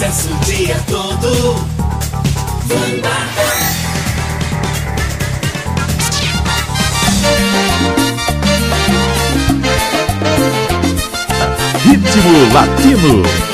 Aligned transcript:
sucesso 0.00 0.30
o 0.32 0.44
dia 0.46 0.76
todo. 0.86 1.54
Vanda. 2.64 3.10
Ritmo 11.84 12.54
Latino. 12.54 13.49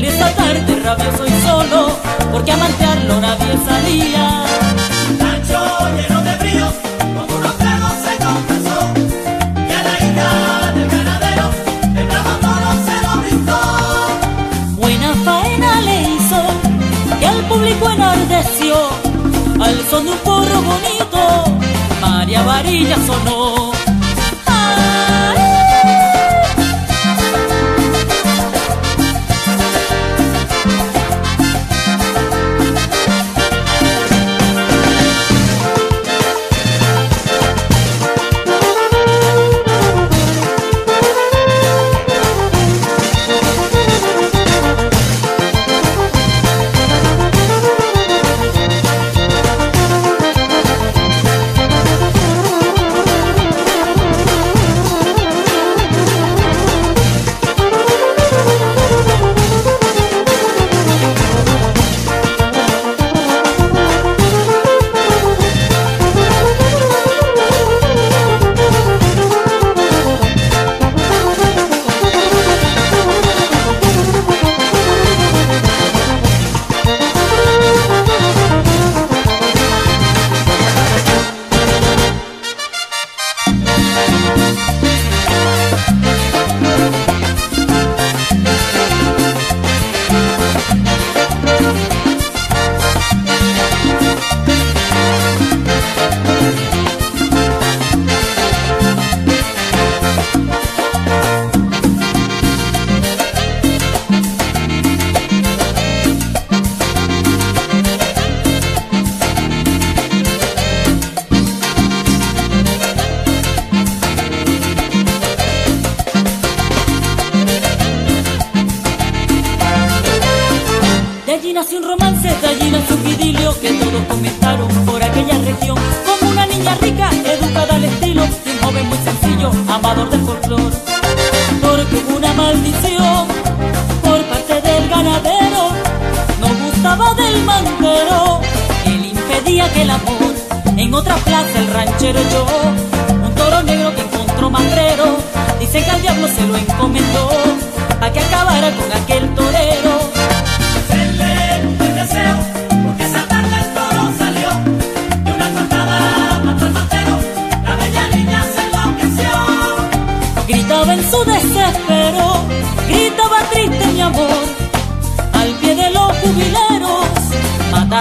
al 0.00 0.04
esta 0.06 0.30
tarde 0.34 0.76
rabia 0.82 1.16
soy 1.16 1.30
solo, 1.44 1.88
porque 2.32 2.52
amante 2.52 2.84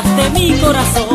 de 0.03 0.29
mi 0.29 0.57
corazón. 0.59 1.08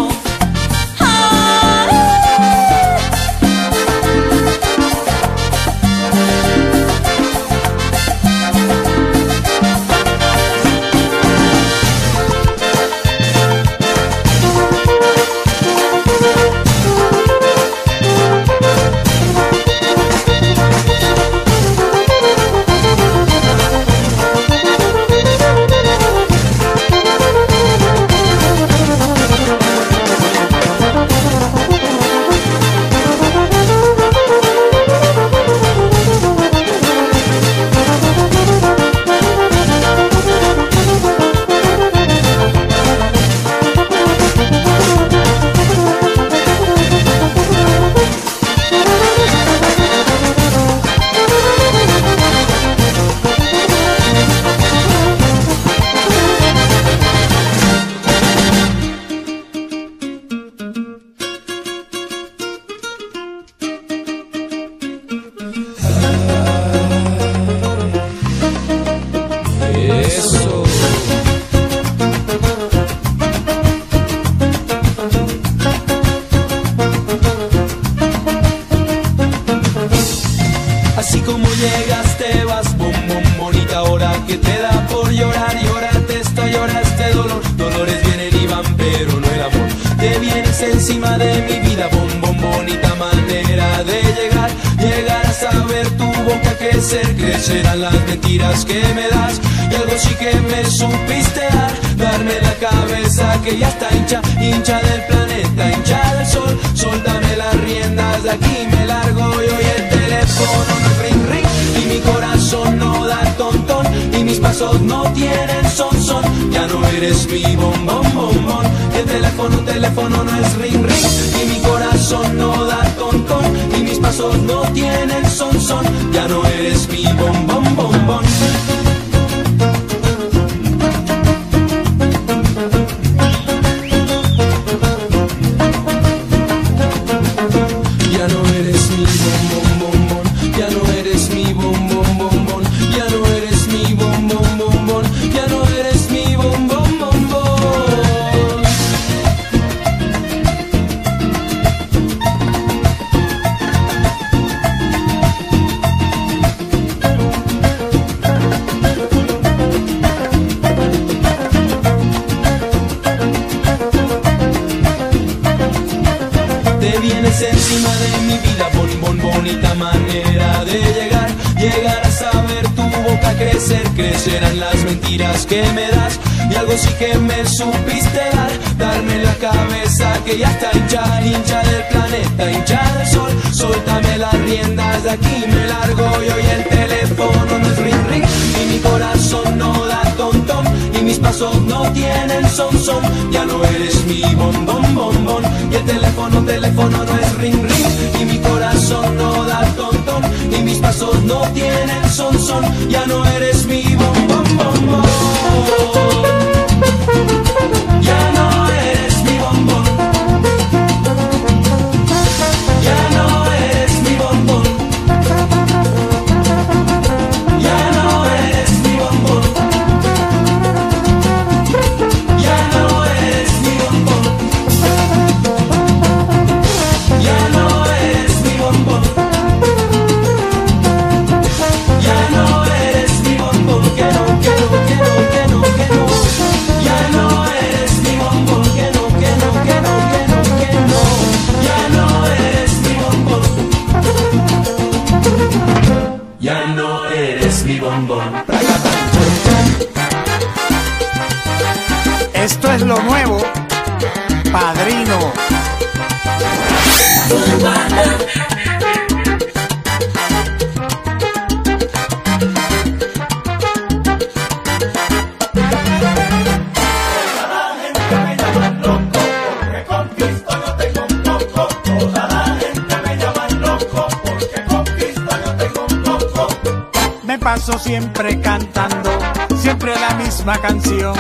siempre 277.73 278.39
cantando, 278.43 279.11
siempre 279.56 279.94
la 279.99 280.15
misma 280.17 280.59
canción. 280.59 281.15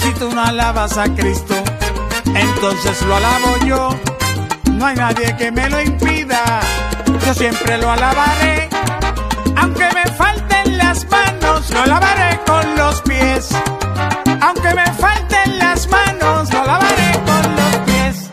Si 0.00 0.12
tú 0.14 0.34
no 0.34 0.42
alabas 0.42 0.96
a 0.96 1.04
Cristo, 1.04 1.54
entonces 2.34 3.02
lo 3.02 3.16
alabo 3.16 3.56
yo. 3.66 3.90
No 4.72 4.86
hay 4.86 4.96
nadie 4.96 5.36
que 5.36 5.52
me 5.52 5.68
lo 5.68 5.82
impida, 5.82 6.60
yo 7.26 7.34
siempre 7.34 7.76
lo 7.76 7.90
alabaré. 7.90 8.70
Aunque 9.56 9.86
me 9.92 10.10
falten 10.12 10.78
las 10.78 11.06
manos, 11.10 11.70
lo 11.70 11.80
alabaré 11.82 12.40
con 12.46 12.76
los 12.76 13.02
pies. 13.02 13.50
Aunque 14.40 14.74
me 14.74 14.86
falten 14.94 15.58
las 15.58 15.86
manos, 15.88 16.50
lo 16.54 16.62
alabaré 16.62 17.12
con 17.26 17.56
los 17.56 17.76
pies. 17.86 18.30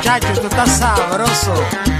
Chacho, 0.00 0.40
tú 0.40 0.46
estás 0.46 0.78
sabroso. 0.78 1.99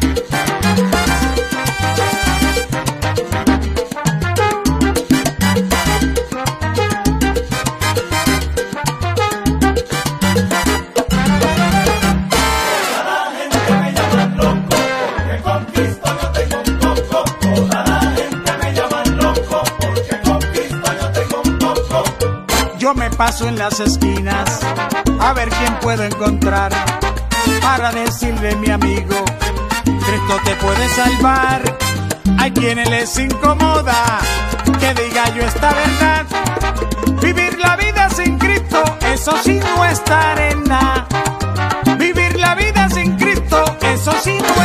paso 23.21 23.47
en 23.47 23.59
las 23.59 23.79
esquinas 23.81 24.61
a 25.21 25.35
ver 25.35 25.51
quién 25.51 25.75
puedo 25.83 26.03
encontrar 26.05 26.73
para 27.61 27.93
decirle 27.93 28.57
mi 28.57 28.71
amigo, 28.71 29.15
Cristo 29.85 30.41
te 30.43 30.55
puede 30.55 30.89
salvar. 30.89 31.61
Hay 32.39 32.51
quienes 32.53 32.89
les 32.89 33.19
incomoda 33.19 34.21
que 34.65 34.95
diga 35.03 35.29
yo 35.35 35.43
esta 35.43 35.71
verdad. 35.71 36.25
Vivir 37.21 37.59
la 37.59 37.77
vida 37.77 38.09
sin 38.09 38.39
Cristo, 38.39 38.83
eso 39.13 39.33
sí 39.45 39.61
no 39.77 39.85
estar 39.85 40.41
en. 40.41 40.65
Vivir 41.99 42.41
la 42.41 42.55
vida 42.55 42.89
sin 42.89 43.19
Cristo, 43.19 43.63
eso 43.83 44.13
sí 44.25 44.39
no 44.39 44.60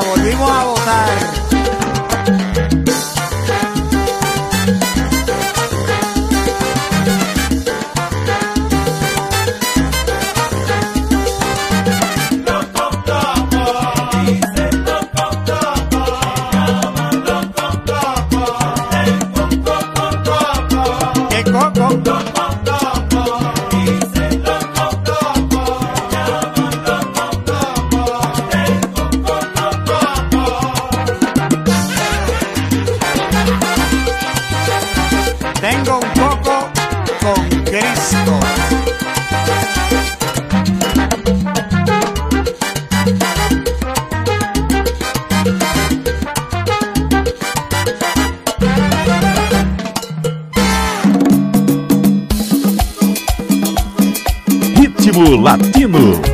volvimos 0.00 0.50
a 0.50 0.64
votar. 0.64 0.79
Ritmo 55.80 56.29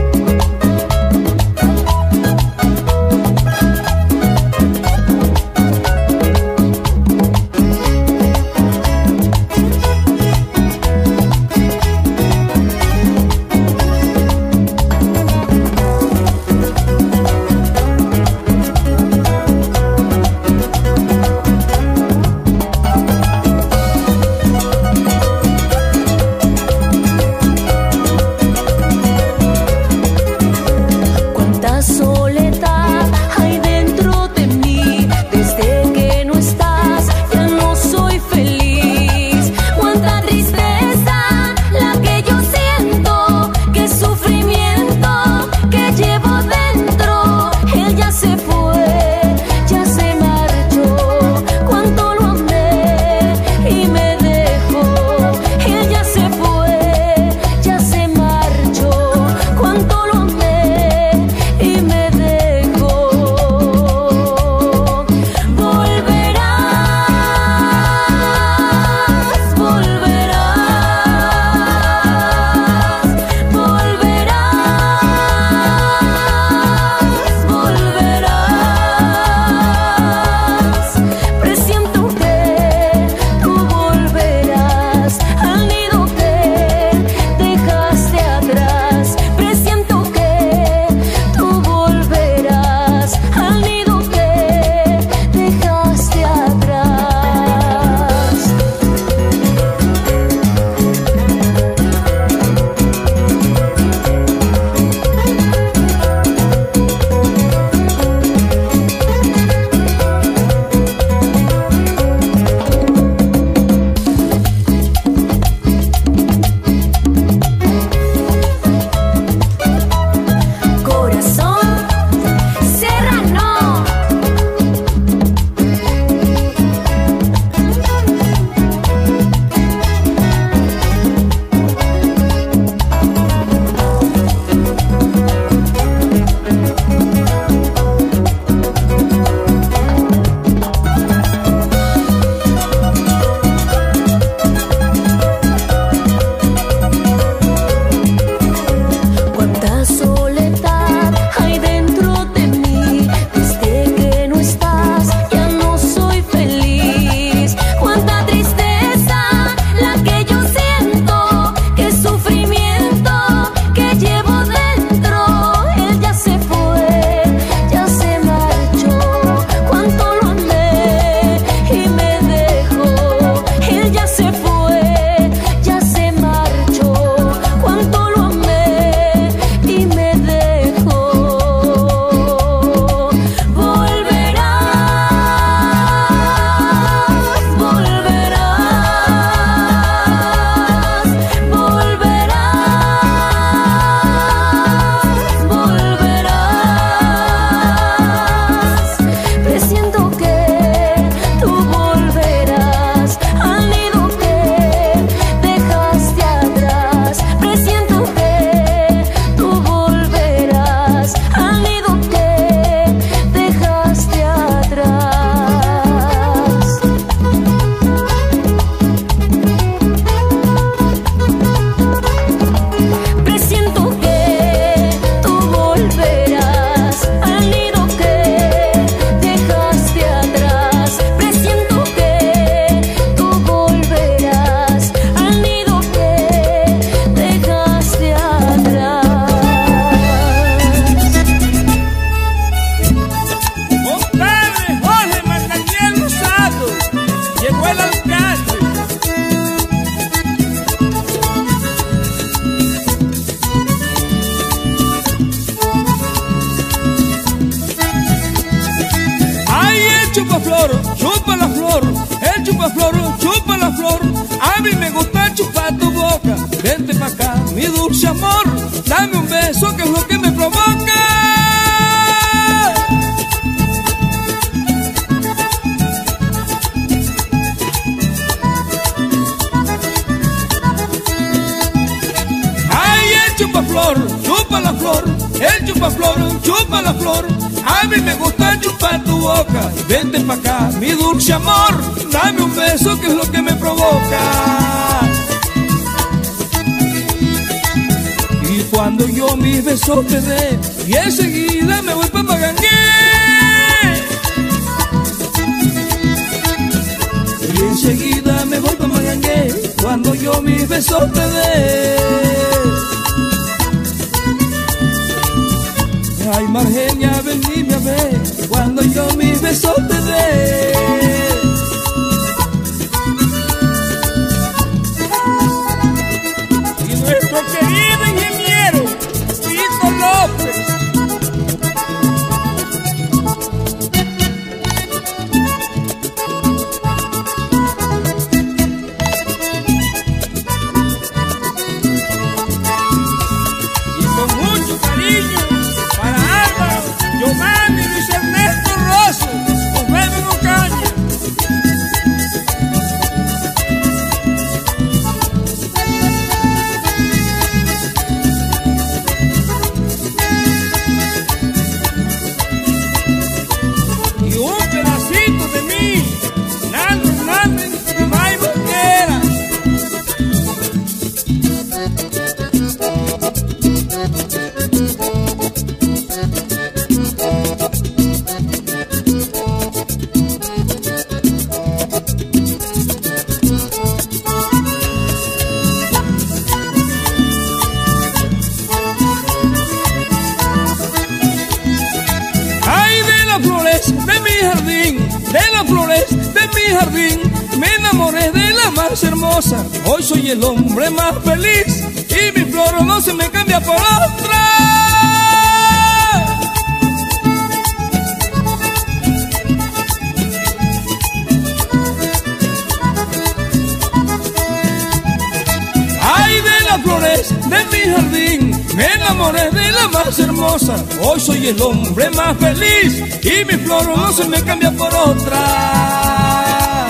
de 417.29 417.65
mi 417.73 417.93
jardín. 417.93 418.65
Me 418.77 418.87
enamoré 418.95 419.51
de 419.51 419.73
la 419.73 419.89
más 419.89 420.19
hermosa. 420.19 420.77
Hoy 421.01 421.21
soy 421.21 421.47
el 421.49 421.61
hombre 421.61 422.11
más 422.11 422.37
feliz 422.39 423.03
y 423.23 423.45
mi 423.45 423.59
flor 423.65 423.87
no 423.97 424.13
se 424.13 424.25
me 424.29 424.43
cambia 424.43 424.71
por 424.73 424.95
otra. 424.95 426.89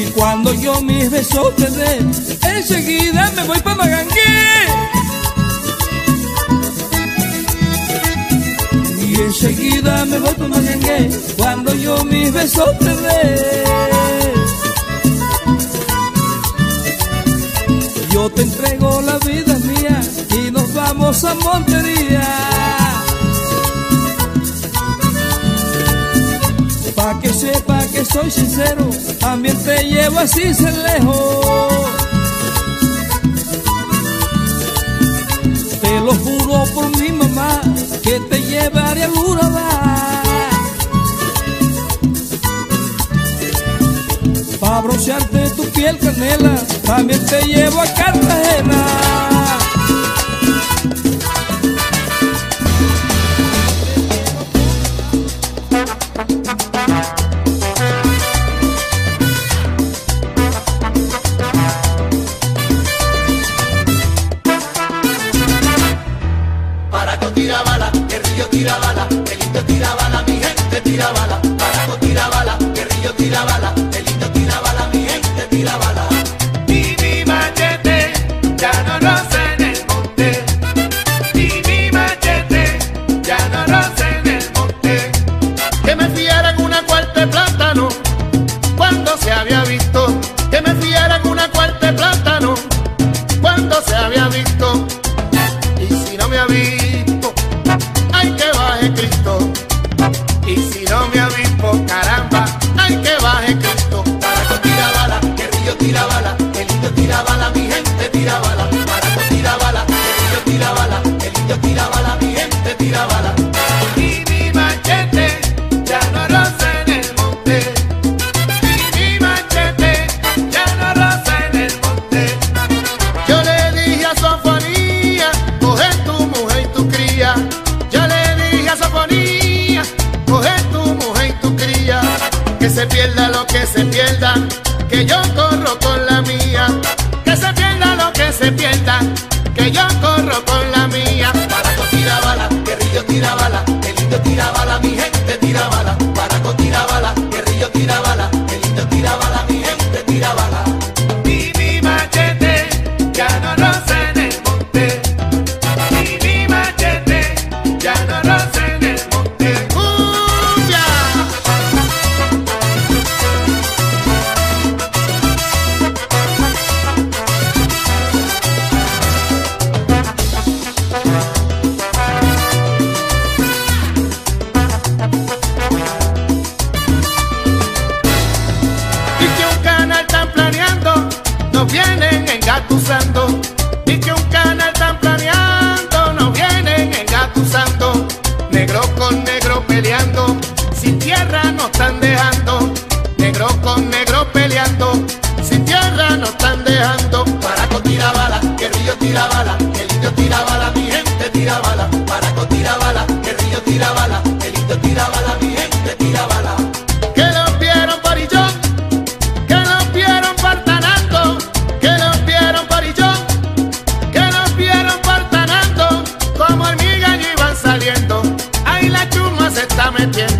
Y 0.00 0.04
cuando 0.12 0.52
yo 0.54 0.80
mis 0.82 1.10
besos 1.10 1.54
te 1.56 1.70
dé, 1.70 1.98
enseguida 2.56 3.32
me 3.36 3.44
voy 3.44 3.60
para 3.60 3.76
Magangué. 3.76 4.14
y 9.06 9.20
enseguida 9.20 10.04
me 10.06 10.18
voy 10.18 10.34
para 10.34 10.48
Magangué 10.48 11.10
cuando 11.36 11.74
yo 11.74 12.04
mis 12.04 12.32
besos 12.32 12.78
te 12.78 12.94
dé. 12.96 14.43
Yo 18.14 18.30
te 18.30 18.42
entrego 18.42 19.02
la 19.02 19.18
vida 19.18 19.58
mía 19.58 20.00
y 20.38 20.48
nos 20.52 20.72
vamos 20.72 21.24
a 21.24 21.34
Montería. 21.34 22.22
Pa' 26.94 27.18
que 27.20 27.28
sepa 27.30 27.84
que 27.88 28.04
soy 28.04 28.30
sincero, 28.30 28.88
también 29.18 29.60
te 29.64 29.82
llevo 29.82 30.20
así 30.20 30.54
se 30.54 30.70
lejos. 30.70 31.90
Te 35.82 36.00
lo 36.00 36.14
juro 36.14 36.64
por 36.72 36.96
mi 36.96 37.10
mamá 37.10 37.60
que 38.00 38.20
te 38.20 38.40
llevaré 38.42 39.02
a 39.02 39.10
Urabá. 39.10 40.13
Pa' 44.64 44.80
broncearte 44.80 45.50
tu 45.50 45.64
piel 45.72 45.98
canela, 45.98 46.54
también 46.86 47.22
te 47.26 47.42
llevo 47.42 47.82
a 47.82 47.84
Cartagena. 47.84 49.33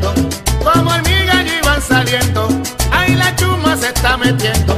como 0.01 0.91
hormigas 0.91 1.45
ya 1.45 1.59
iban 1.59 1.83
saliendo, 1.83 2.49
ahí 2.91 3.15
la 3.15 3.35
chuma 3.37 3.77
se 3.77 3.89
está 3.89 4.17
metiendo. 4.17 4.74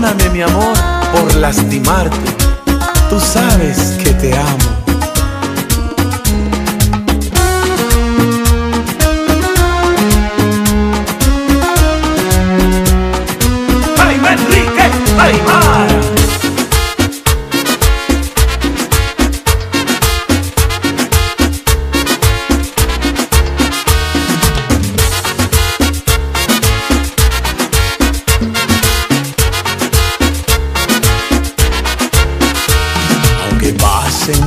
Perdóname 0.00 0.30
mi 0.30 0.42
amor 0.42 0.76
por 1.12 1.34
lastimarte. 1.34 2.16
Tú 3.10 3.18
sabes 3.18 3.98
que 4.04 4.12
te 4.12 4.32
amo. 4.32 4.77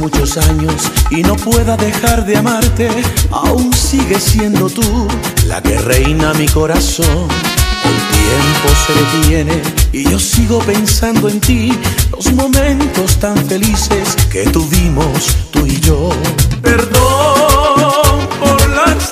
muchos 0.01 0.35
años 0.37 0.91
y 1.11 1.21
no 1.21 1.35
pueda 1.35 1.77
dejar 1.77 2.25
de 2.25 2.35
amarte, 2.35 2.89
aún 3.29 3.71
sigue 3.71 4.19
siendo 4.19 4.67
tú 4.67 5.07
la 5.45 5.61
que 5.61 5.77
reina 5.77 6.33
mi 6.33 6.47
corazón. 6.47 7.27
El 7.85 7.97
tiempo 8.17 8.67
se 8.85 8.93
detiene 9.19 9.61
y 9.93 10.09
yo 10.09 10.19
sigo 10.19 10.57
pensando 10.59 11.29
en 11.29 11.39
ti, 11.39 11.71
los 12.11 12.33
momentos 12.33 13.17
tan 13.19 13.37
felices 13.45 14.15
que 14.31 14.45
tuvimos 14.45 15.35
tú 15.51 15.67
y 15.67 15.79
yo. 15.81 16.09
Perdón 16.63 18.27
por 18.39 18.69
las 18.69 19.10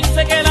piense 0.00 0.24
que 0.26 0.43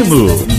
Latino. 0.00 0.49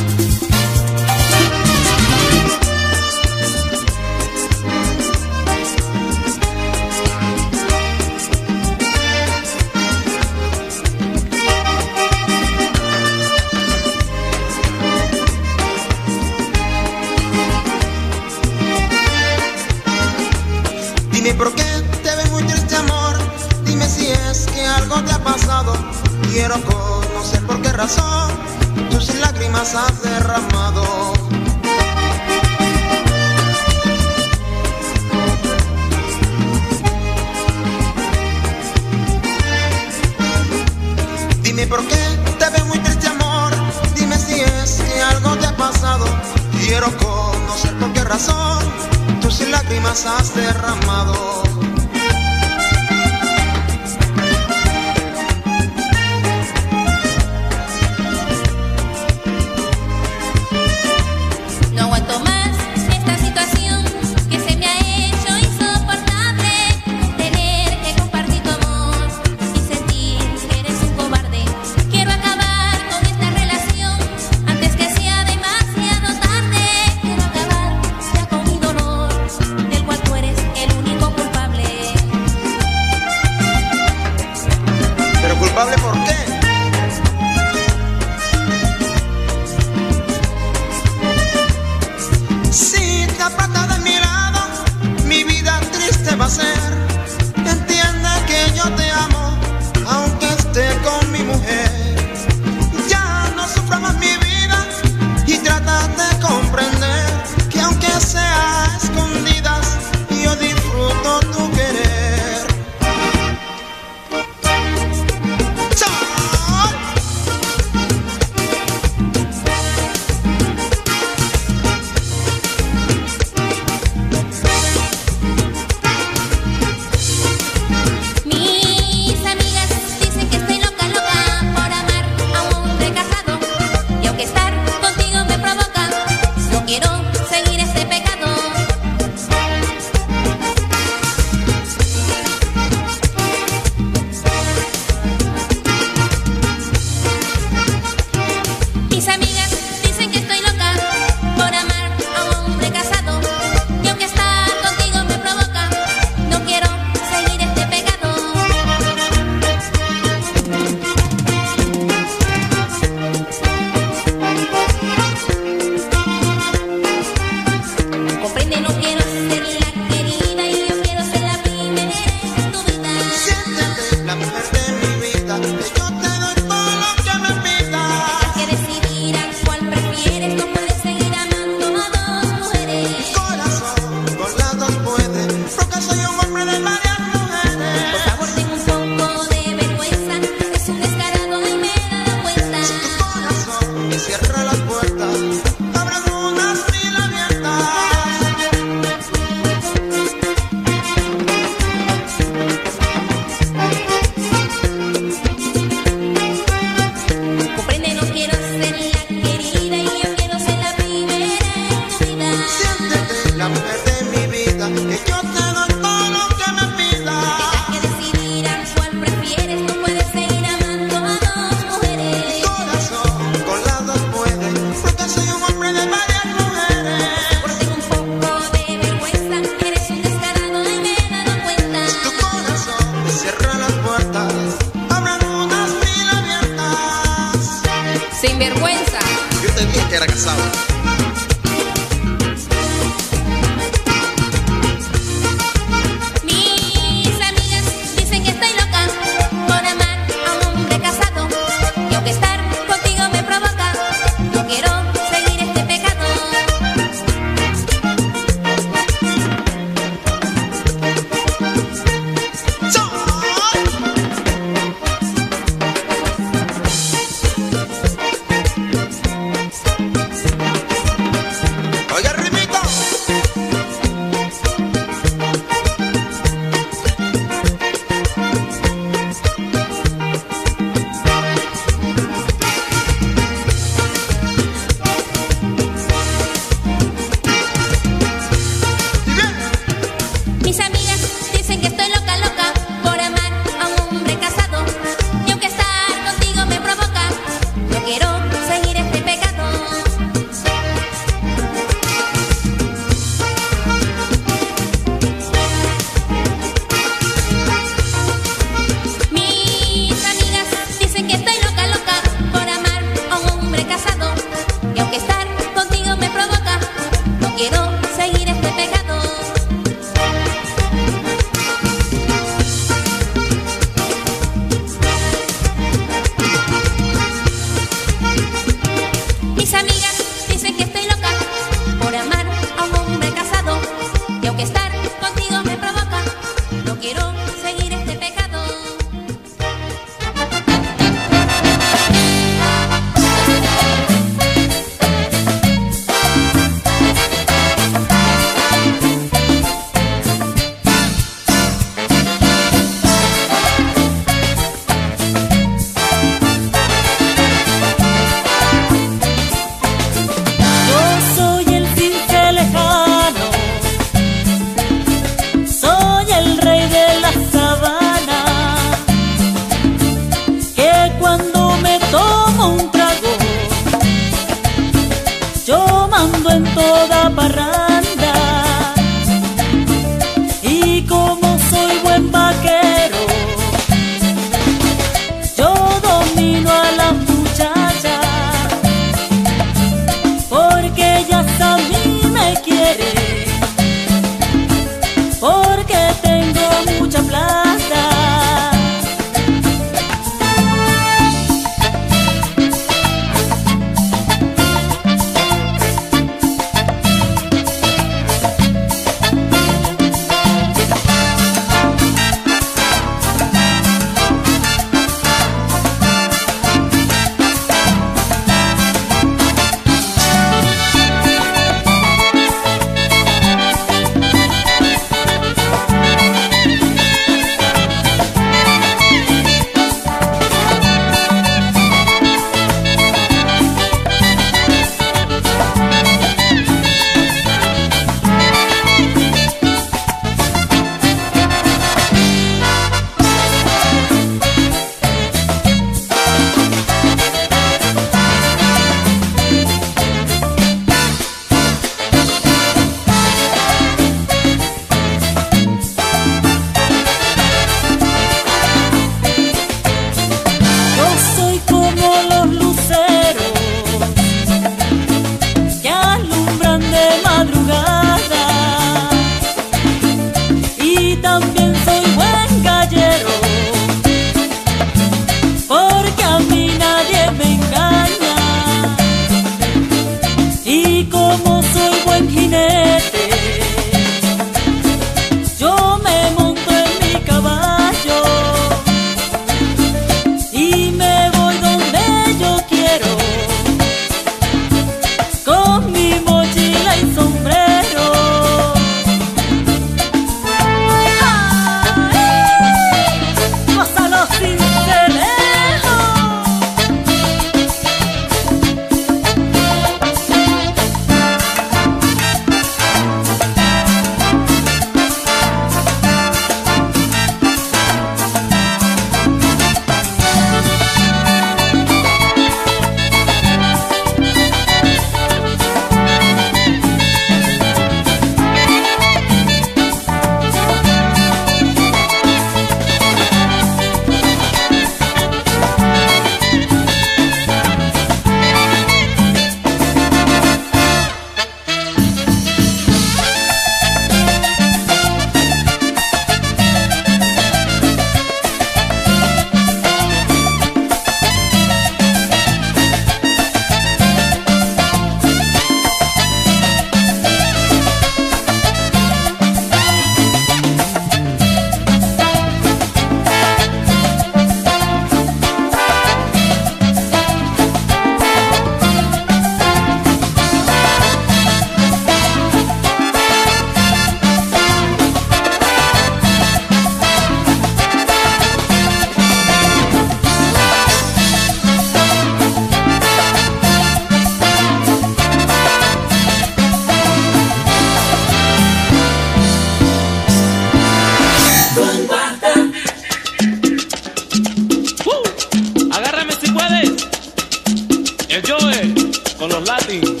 con 599.21 599.29
los 599.29 599.47
latinos. 599.47 600.00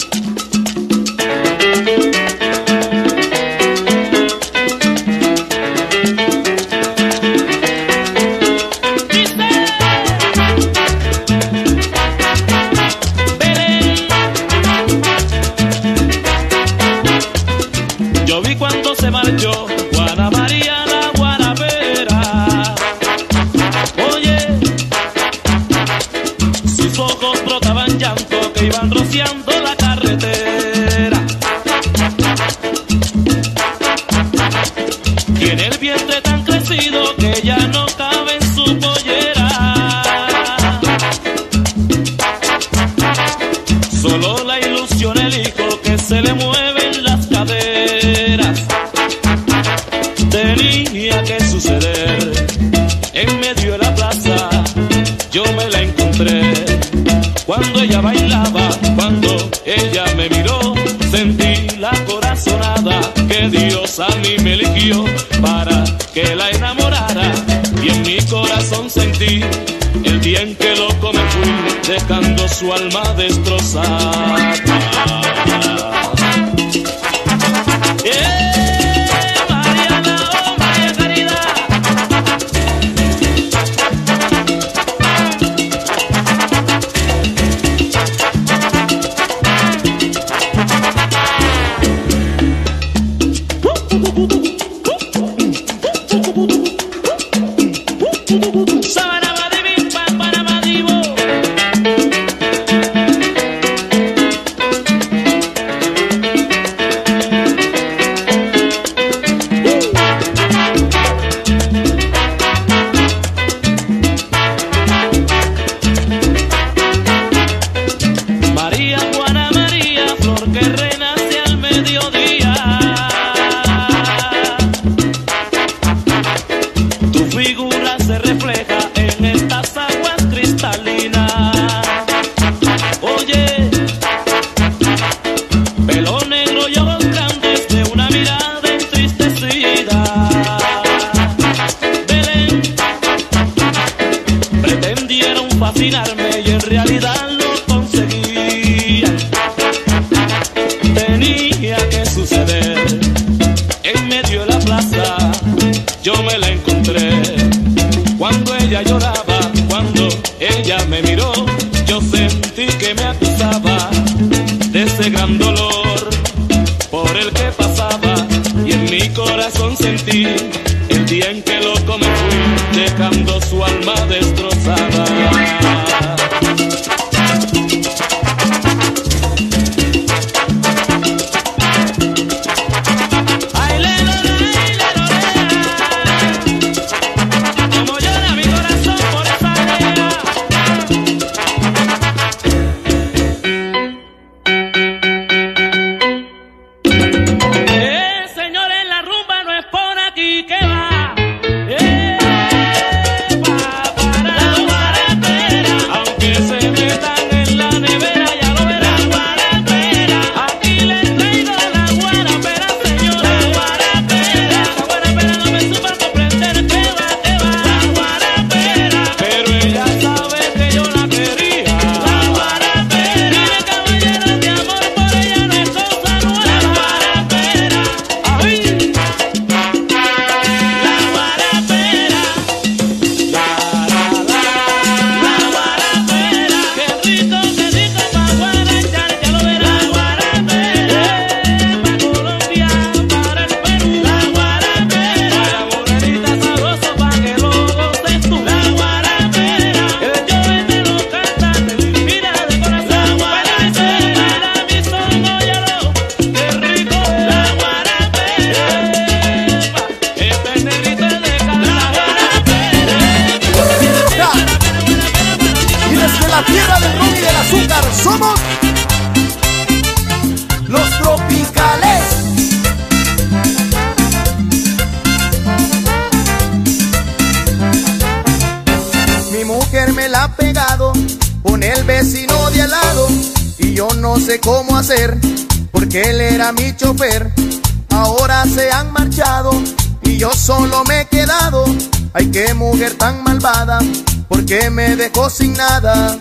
porque 294.31 294.69
me 294.69 294.95
dejó 294.95 295.29
sin 295.29 295.51
nada. 295.53 296.17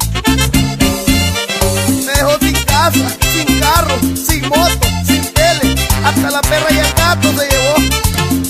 Me 2.04 2.12
dejó 2.12 2.38
sin 2.40 2.64
casa, 2.64 3.08
sin 3.32 3.61
carro, 3.61 3.96
sin 4.14 4.48
moto, 4.48 4.88
sin 5.06 5.22
tele, 5.32 5.76
hasta 6.04 6.30
la 6.30 6.40
perra 6.42 6.66
y 6.70 6.78
el 6.78 6.92
gato 6.94 7.28
se 7.28 7.48
llevó. 7.48 7.74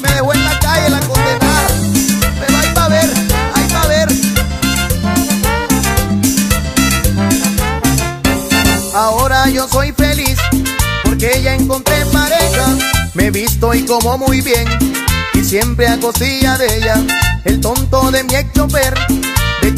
Me 0.02 0.14
dejó 0.14 0.32
en 0.32 0.44
la 0.44 0.58
calle 0.61 0.88
la 0.88 1.00
condenada, 1.00 1.68
pero 2.40 2.58
ahí 2.58 2.72
va 2.74 2.84
a 2.84 2.88
ver, 2.88 3.11
ahí 3.54 3.68
va 3.74 3.82
a 3.82 3.86
ver. 3.86 4.08
Ahora 8.94 9.48
yo 9.50 9.68
soy 9.68 9.92
feliz, 9.92 10.38
porque 11.04 11.42
ya 11.42 11.54
encontré 11.54 12.06
pareja, 12.06 12.66
me 13.12 13.30
visto 13.30 13.74
y 13.74 13.84
como 13.84 14.16
muy 14.16 14.40
bien, 14.40 14.66
y 15.34 15.44
siempre 15.44 15.86
a 15.86 16.00
cosilla 16.00 16.56
de 16.56 16.78
ella, 16.78 16.94
el 17.44 17.61
tonto 17.61 18.11
de 18.11 18.24
mi 18.24 18.34
ex 18.36 18.52
chofer 18.54 18.94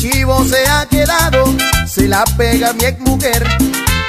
chivo 0.03 0.45
se 0.45 0.67
ha 0.67 0.85
quedado, 0.87 1.45
se 1.87 2.09
la 2.09 2.25
pega 2.37 2.73
mi 2.73 2.87
ex 2.87 2.99
mujer 2.99 3.47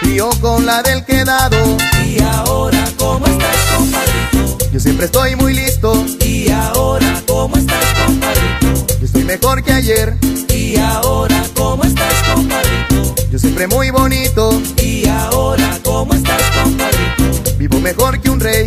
y 0.01 0.15
yo 0.15 0.31
con 0.41 0.65
la 0.65 0.81
del 0.81 1.05
quedado. 1.05 1.77
Y 2.03 2.19
ahora, 2.19 2.83
¿cómo 2.97 3.23
estás, 3.27 3.55
compadrito? 3.77 4.57
Yo 4.71 4.79
siempre 4.79 5.05
estoy 5.05 5.35
muy 5.35 5.53
listo. 5.53 6.03
Y 6.25 6.49
ahora, 6.49 7.21
¿cómo 7.27 7.55
estás, 7.55 7.85
compadrito? 8.07 8.87
Yo 8.99 9.05
estoy 9.05 9.23
mejor 9.23 9.63
que 9.63 9.71
ayer. 9.71 10.17
Y 10.49 10.77
ahora, 10.77 11.43
¿cómo 11.55 11.83
estás, 11.83 12.13
compadrito? 12.33 13.15
Yo 13.31 13.37
siempre 13.37 13.67
muy 13.67 13.91
bonito. 13.91 14.59
Y 14.81 15.07
ahora, 15.07 15.77
¿cómo 15.83 16.15
estás, 16.15 16.41
compadrito? 16.63 17.55
Vivo 17.59 17.79
mejor 17.79 18.19
que 18.19 18.31
un 18.31 18.39
rey. 18.39 18.65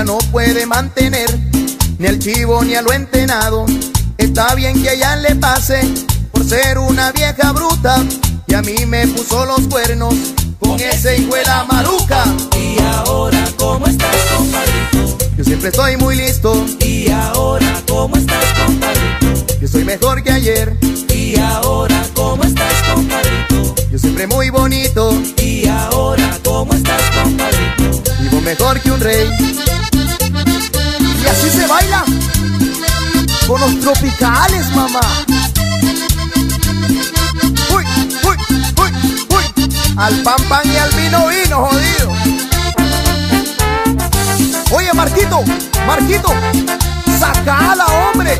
Ya 0.00 0.04
no 0.04 0.16
puede 0.32 0.64
mantener 0.64 1.28
ni 1.98 2.06
al 2.06 2.18
chivo 2.18 2.64
ni 2.64 2.74
a 2.74 2.80
lo 2.80 2.90
entenado. 2.92 3.66
Está 4.16 4.54
bien 4.54 4.82
que 4.82 4.94
ella 4.94 5.14
le 5.16 5.34
pase 5.34 5.78
por 6.32 6.42
ser 6.42 6.78
una 6.78 7.12
vieja 7.12 7.52
bruta 7.52 8.02
y 8.46 8.54
a 8.54 8.62
mí 8.62 8.86
me 8.86 9.06
puso 9.08 9.44
los 9.44 9.60
cuernos 9.68 10.14
con 10.58 10.80
ese 10.80 11.18
hijo 11.18 11.34
de 11.34 11.44
la 11.44 11.64
maruca. 11.64 12.24
Y 12.58 12.80
ahora, 12.80 13.44
¿cómo 13.58 13.86
estás, 13.86 14.16
compadrito? 14.34 15.18
Yo 15.36 15.44
siempre 15.44 15.68
estoy 15.68 15.96
muy 15.98 16.16
listo, 16.16 16.64
Y 16.80 17.10
ahora, 17.10 17.82
¿cómo 17.86 18.16
estás, 18.16 18.44
compadrito? 18.64 19.58
yo 19.60 19.68
soy 19.68 19.84
mejor 19.84 20.22
que 20.22 20.32
ayer, 20.32 20.78
Y 21.14 21.38
ahora, 21.38 22.02
¿cómo 22.14 22.42
estás, 22.44 22.72
compadrito? 22.94 23.74
yo 23.90 23.98
siempre 23.98 24.26
muy 24.26 24.48
bonito, 24.48 25.12
Y 25.42 25.68
ahora, 25.68 26.38
¿cómo 26.42 26.72
estás, 26.72 27.02
compadrito? 27.22 28.02
vivo 28.20 28.40
mejor 28.40 28.80
que 28.80 28.90
un 28.90 29.00
rey. 29.00 29.28
Así 31.30 31.48
se 31.48 31.66
baila 31.66 32.04
con 33.46 33.60
los 33.60 33.80
tropicales, 33.80 34.68
mamá. 34.74 35.00
Uy, 37.74 37.84
uy, 38.24 38.36
uy, 38.76 38.92
uy. 39.28 39.44
Al 39.96 40.22
pan 40.22 40.42
pan 40.48 40.62
y 40.64 40.76
al 40.76 40.90
vino 40.90 41.26
vino, 41.28 41.66
jodido. 41.66 42.12
Oye, 44.72 44.92
Marquito, 44.92 45.44
Marquito, 45.86 46.34
sacala, 47.18 47.86
hombre. 47.86 48.38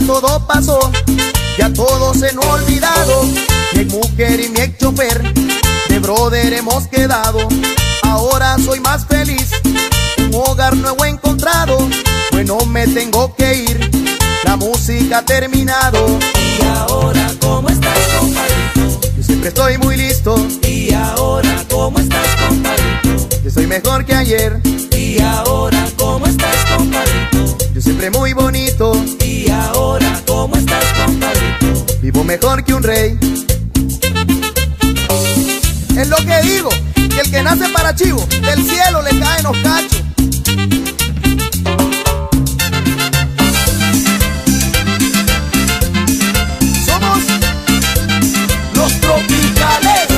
Todo 0.00 0.44
pasó, 0.44 0.90
ya 1.56 1.72
todo 1.72 2.12
se 2.14 2.32
nos 2.32 2.44
ha 2.44 2.52
olvidado. 2.54 3.22
Mi 3.74 3.84
mujer 3.84 4.40
y 4.40 4.48
mi 4.48 4.58
ex 4.60 4.76
chofer, 4.78 5.22
de 5.88 5.98
brother 6.00 6.52
hemos 6.52 6.88
quedado. 6.88 7.38
Ahora 8.02 8.56
soy 8.58 8.80
más 8.80 9.06
feliz, 9.06 9.50
un 10.18 10.34
hogar 10.34 10.76
nuevo 10.76 11.04
encontrado. 11.04 11.78
Bueno, 12.32 12.58
me 12.66 12.88
tengo 12.88 13.34
que 13.36 13.54
ir, 13.54 13.90
la 14.44 14.56
música 14.56 15.18
ha 15.18 15.24
terminado. 15.24 16.18
Y 16.58 16.66
ahora, 16.66 17.32
¿cómo 17.40 17.68
estás, 17.68 17.98
compadrito? 18.18 19.00
Yo 19.16 19.22
siempre 19.22 19.48
estoy 19.50 19.78
muy 19.78 19.96
listo, 19.96 20.34
Y 20.68 20.92
ahora, 20.92 21.64
¿cómo 21.70 22.00
estás, 22.00 22.26
compadrito? 22.48 23.28
yo 23.44 23.50
soy 23.50 23.66
mejor 23.68 24.04
que 24.04 24.14
ayer. 24.14 24.60
Y 24.90 25.20
ahora, 25.20 25.86
¿cómo 25.96 26.26
estás, 26.26 26.56
compadrito? 26.76 27.63
Yo 27.74 27.80
siempre 27.80 28.08
muy 28.08 28.32
bonito, 28.32 28.92
Y 29.26 29.50
ahora, 29.50 30.20
¿cómo 30.28 30.54
estás, 30.54 30.84
compadrito? 31.04 31.84
vivo 32.00 32.22
mejor 32.22 32.62
que 32.62 32.72
un 32.72 32.84
rey. 32.84 33.18
Es 35.96 36.08
lo 36.08 36.16
que 36.18 36.40
digo, 36.42 36.68
que 36.94 37.20
el 37.20 37.30
que 37.32 37.42
nace 37.42 37.68
para 37.70 37.92
chivo, 37.92 38.24
del 38.30 38.64
cielo 38.64 39.02
le 39.02 39.18
caen 39.18 39.42
los 39.42 39.56
cachos. 39.58 40.02
Somos 46.86 47.18
los 48.76 49.00
tropicales. 49.00 50.08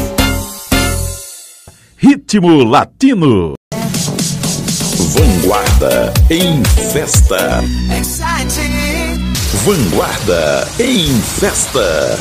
Ritmo 2.01 2.71
Latino. 2.71 3.56
Vanguarda 5.17 6.12
em 6.29 6.62
festa. 6.93 7.64
Vanguarda 9.64 10.69
em 10.79 11.09
festa. 11.21 12.19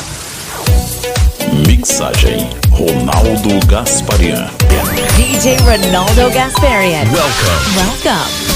Mixagem 1.66 2.48
Ronaldo 2.70 3.66
Gasparian. 3.66 4.50
DJ 5.16 5.56
Ronaldo 5.58 6.30
Gasparian. 6.30 7.06
Welcome. 7.12 7.76
Welcome. 7.76 8.55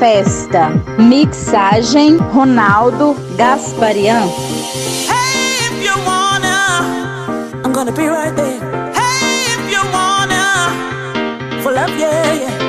Festa. 0.00 0.70
Mixagem 0.98 2.16
Ronaldo 2.32 3.14
Gasparian. 3.36 4.28
Hey, 5.06 5.66
if 5.68 5.84
you 5.84 5.92
wanna, 6.06 7.60
I'm 7.62 7.70
gonna 7.70 7.92
be 7.92 8.06
right 8.08 8.34
there. 8.34 8.58
Hey, 8.94 9.52
if 9.56 9.70
you 9.70 9.82
wanna, 9.92 11.60
for 11.62 11.72
love, 11.72 11.90
yeah, 11.98 12.32
yeah. 12.32 12.59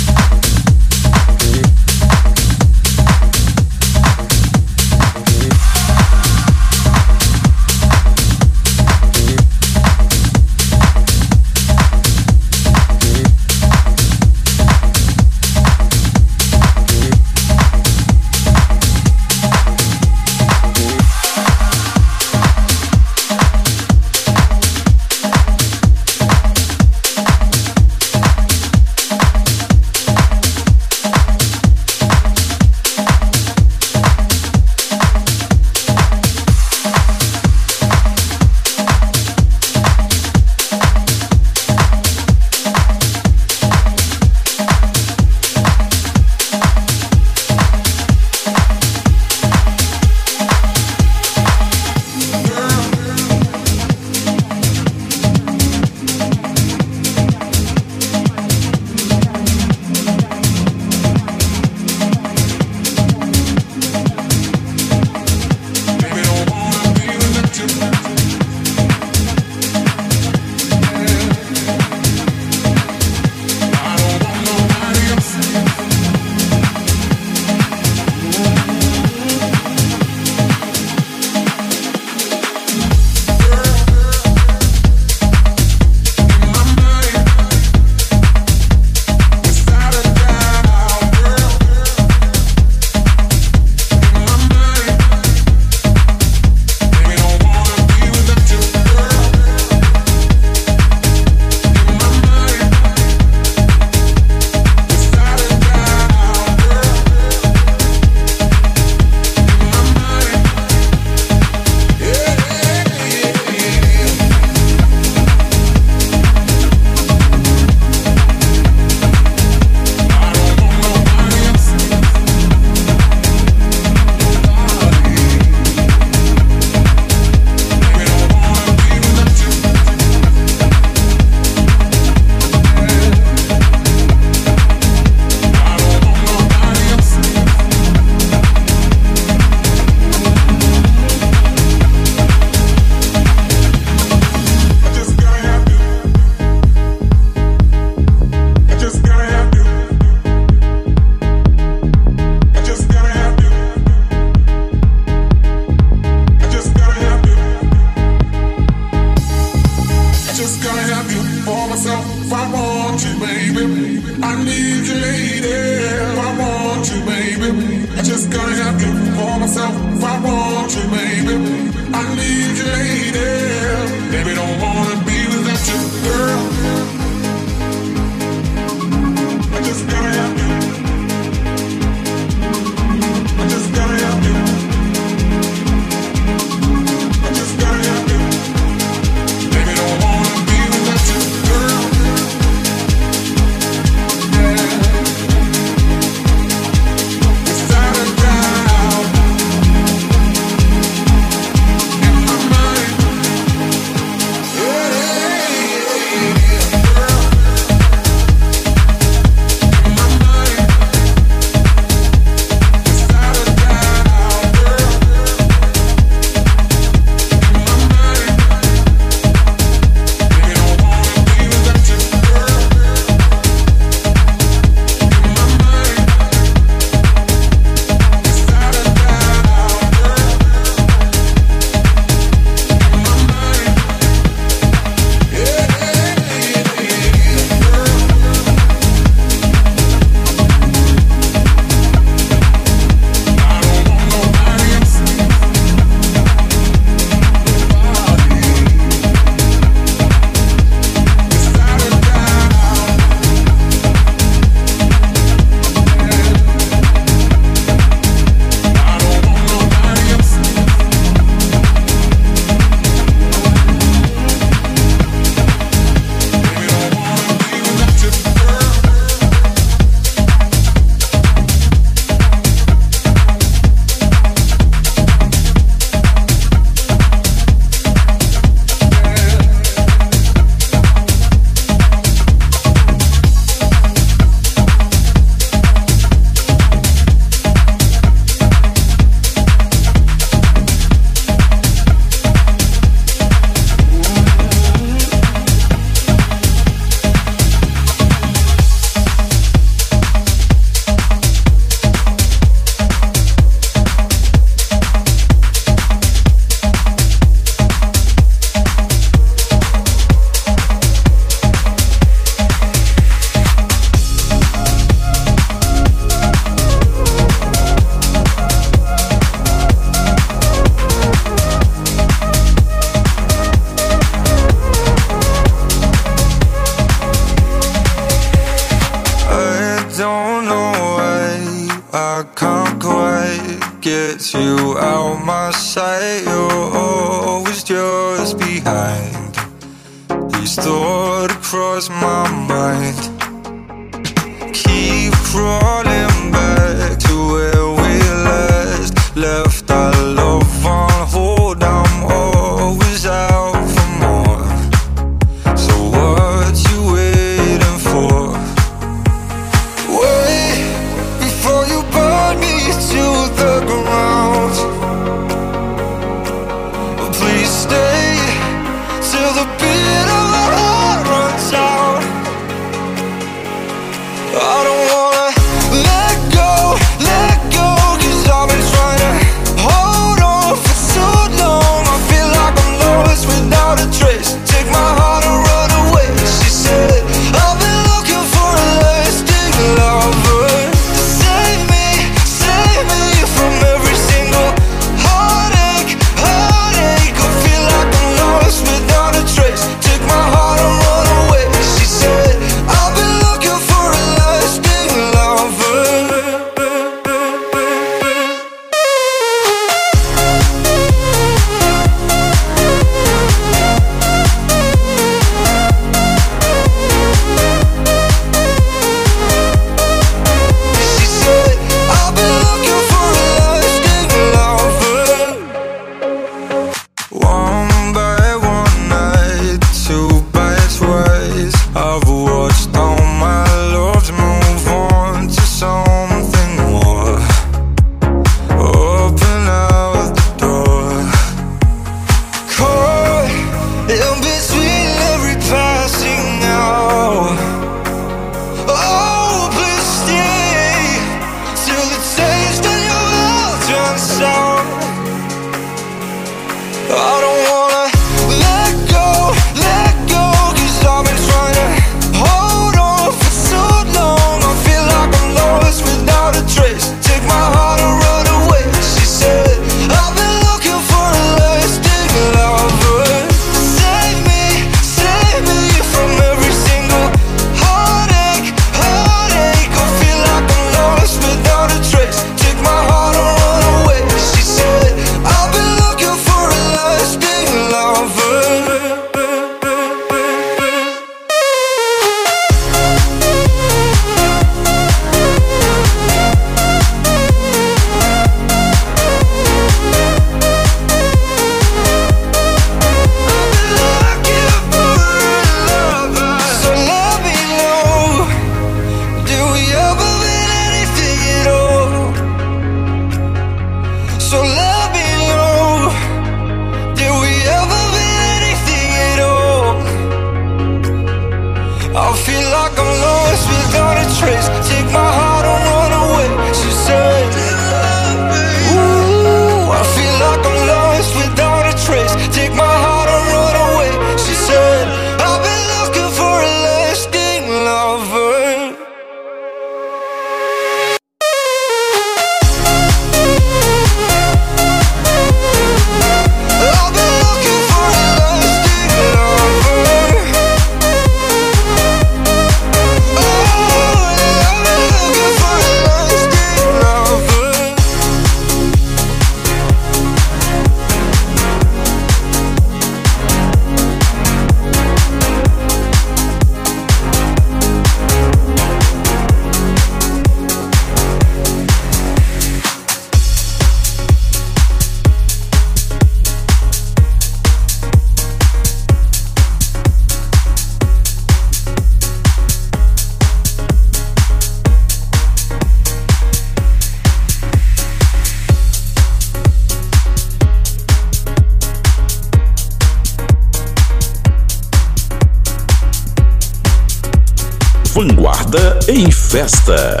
Festa. 599.44 600.00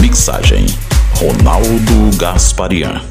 Mixagem 0.00 0.66
Ronaldo 1.20 2.16
Gasparian. 2.16 3.03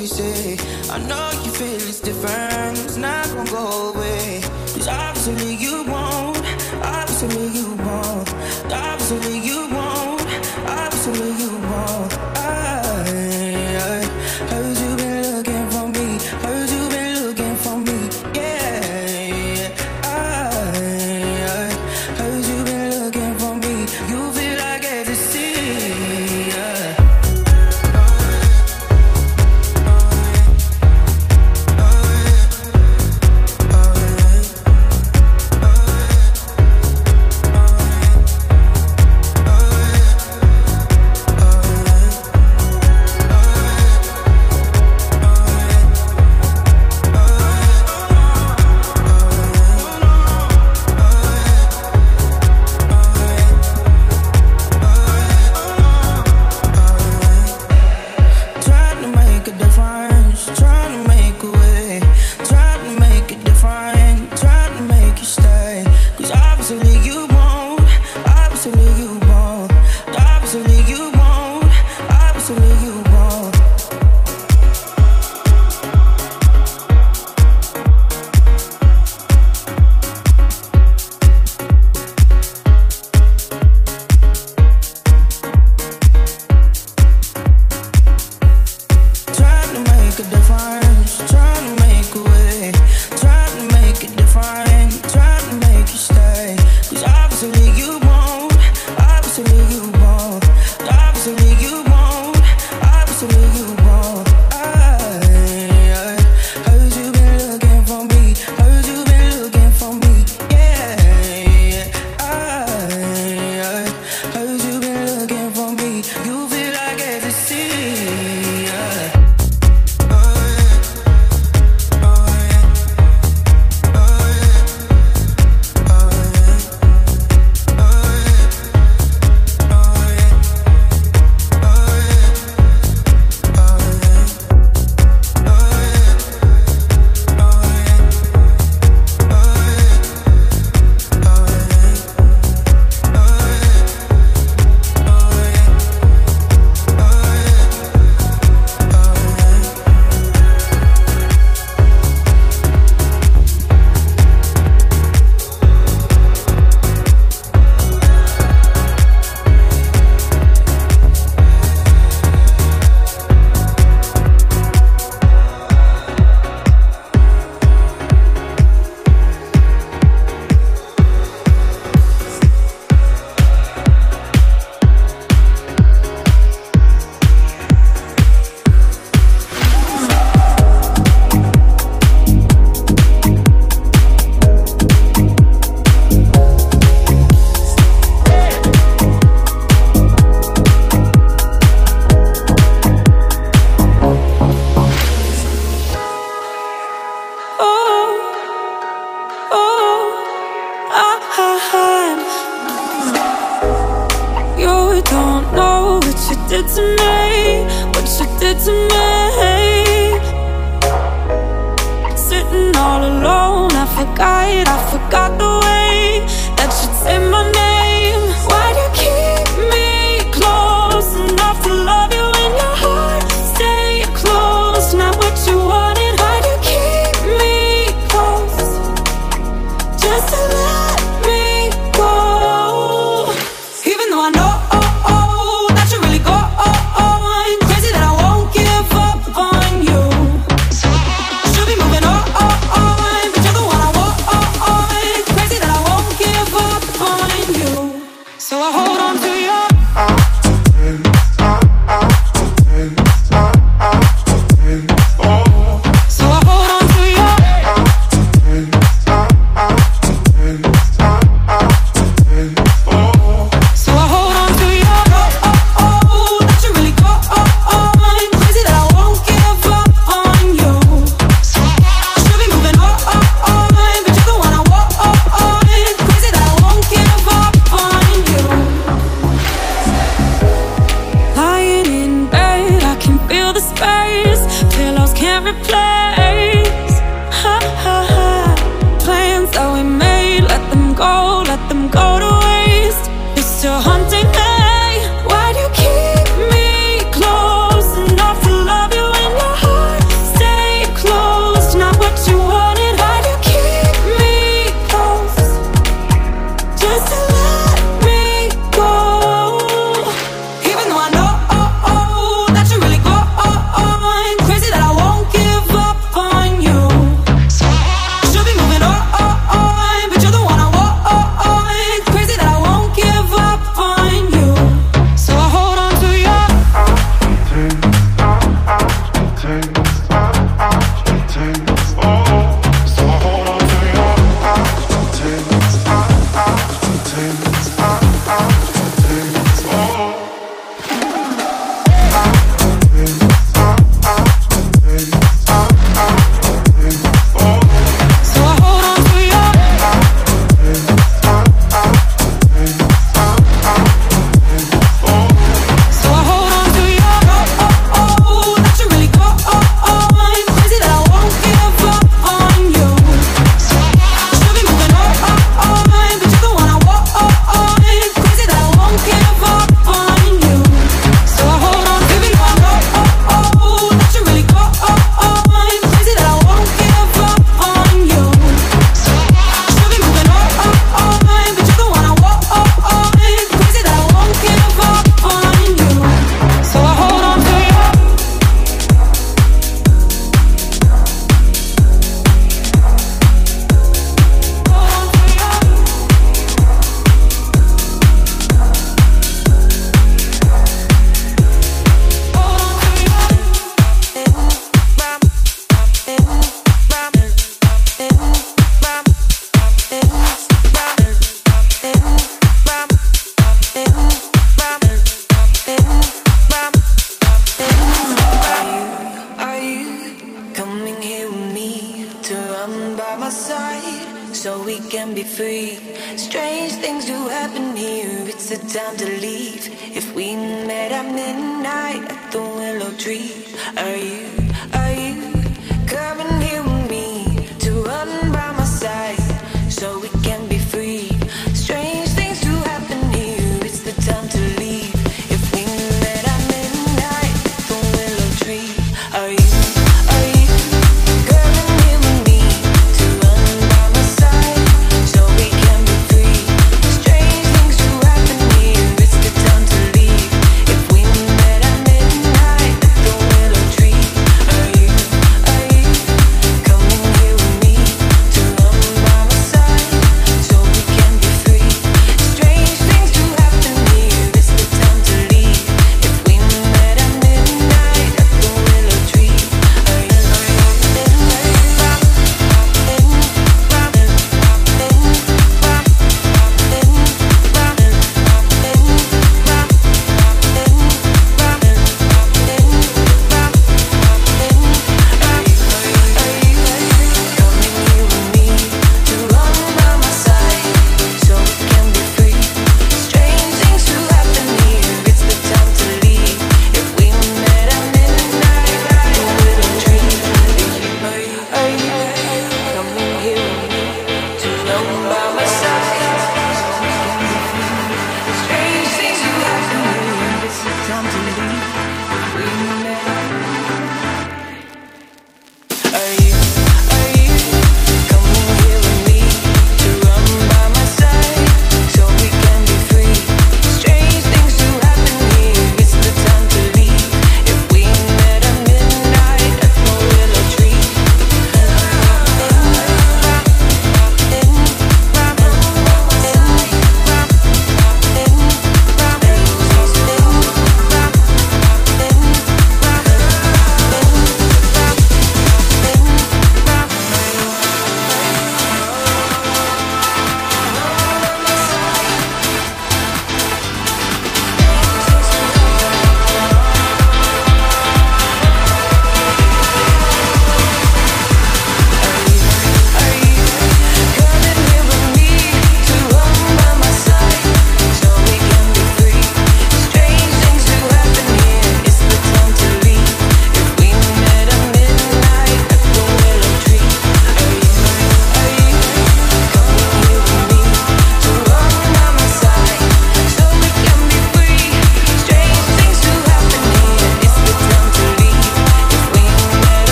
We 0.00 0.06
say? 0.06 0.56
I 0.90 0.98
know 0.98 1.29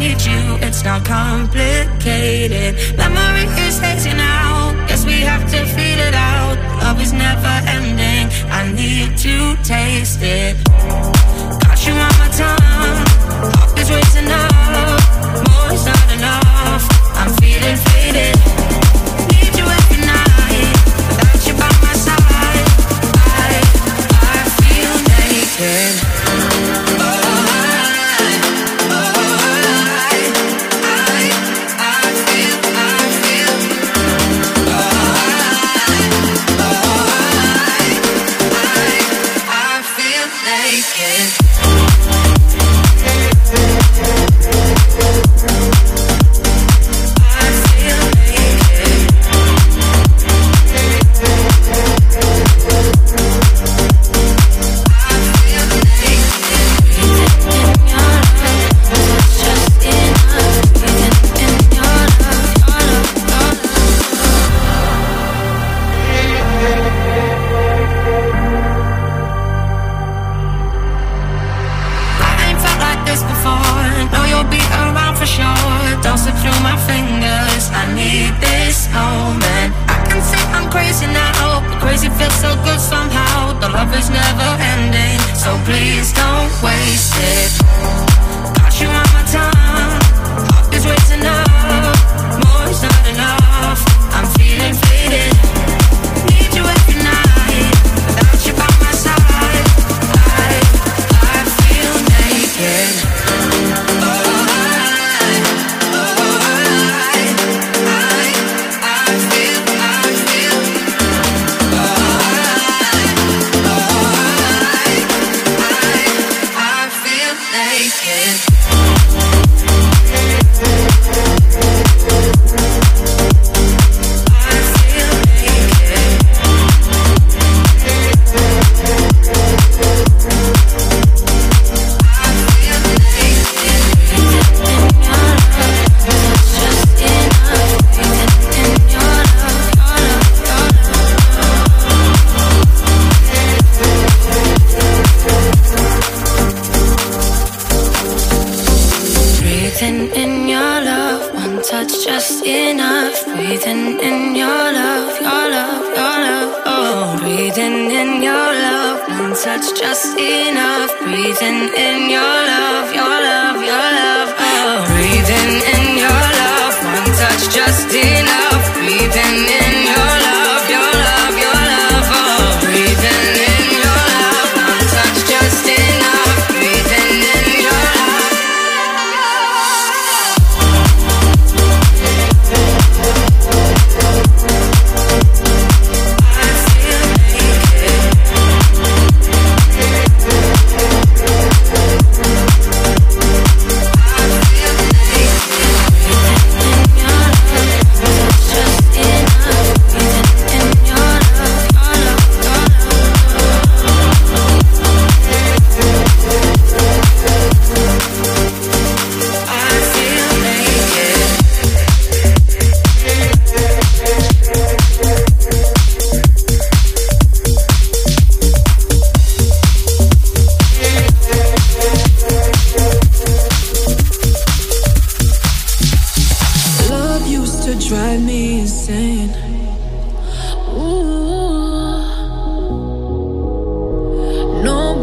need 0.00 0.20
you, 0.24 0.56
it's 0.66 0.82
not 0.82 1.04
complicated. 1.04 2.72
Memory 2.96 3.44
is 3.66 3.78
hazy 3.78 4.14
now, 4.14 4.72
guess 4.88 5.04
we 5.04 5.20
have 5.20 5.44
to 5.50 5.58
feel 5.76 6.00
it 6.08 6.14
out. 6.14 6.56
Love 6.82 7.00
is 7.02 7.12
never 7.12 7.54
ending, 7.76 8.26
I 8.50 8.72
need 8.72 9.18
to 9.18 9.56
taste 9.62 10.22
it. 10.22 10.56
Got 11.64 11.78
you 11.86 11.92
on 11.92 12.14
my 12.22 12.28
tongue, 12.40 12.96
heart 13.52 13.78
is 13.78 13.90
racing 13.90 14.30
up, 14.42 15.00
more 15.46 15.68
is 15.76 15.84
not 15.84 16.08
enough. 16.16 16.84
I'm 17.20 17.30
feeling 17.34 17.76
faded. 17.76 18.49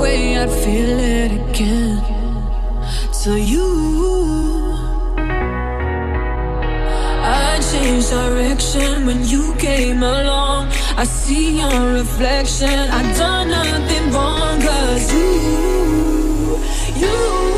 way 0.08 0.38
I'd 0.38 0.52
feel 0.64 1.00
it 1.20 1.32
again. 1.42 1.98
So 3.22 3.32
you, 3.54 3.68
I 7.46 7.60
changed 7.70 8.10
direction 8.10 9.06
when 9.08 9.20
you 9.34 9.44
came 9.68 10.02
along. 10.18 10.62
I 11.02 11.06
see 11.22 11.48
your 11.62 11.80
reflection. 12.00 12.78
I've 12.98 13.12
done 13.18 13.48
nothing 13.50 14.06
wrong, 14.14 14.56
cause 14.68 15.06
you, 15.14 15.30
you. 17.04 17.57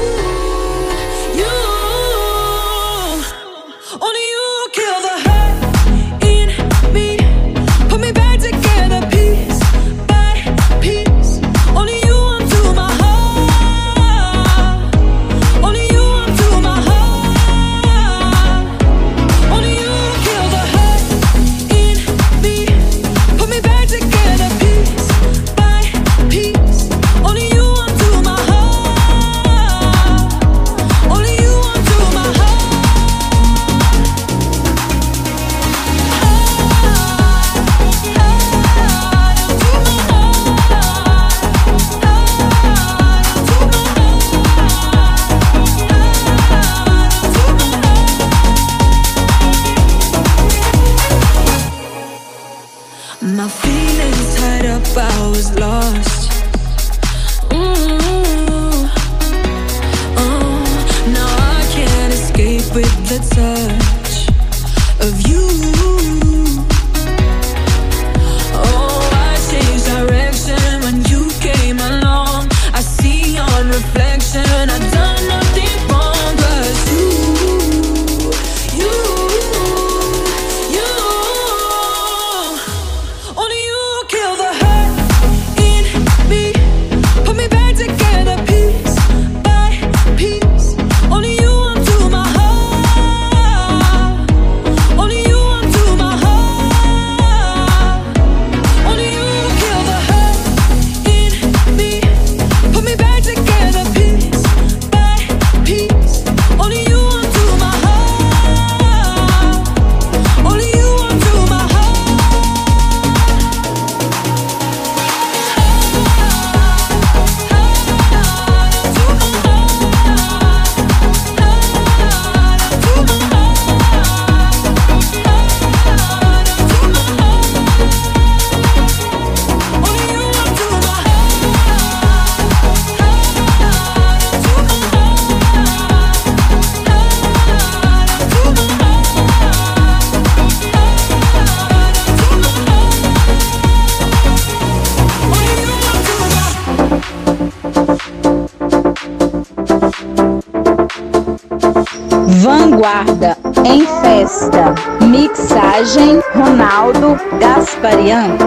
Bariam. 157.81 158.38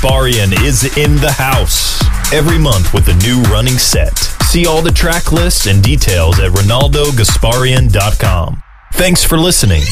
Gasparian 0.00 0.56
is 0.64 0.96
in 0.96 1.16
the 1.16 1.30
house 1.30 2.02
every 2.32 2.58
month 2.58 2.94
with 2.94 3.06
a 3.08 3.14
new 3.22 3.42
running 3.52 3.76
set. 3.76 4.16
See 4.48 4.66
all 4.66 4.80
the 4.80 4.90
track 4.90 5.30
lists 5.30 5.66
and 5.66 5.82
details 5.82 6.40
at 6.40 6.52
ronaldogasparian.com. 6.52 8.62
Thanks 8.94 9.22
for 9.22 9.36
listening. 9.36 9.82